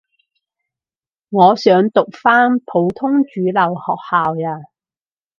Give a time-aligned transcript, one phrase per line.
[1.29, 4.57] 我想讀返普通主流學校呀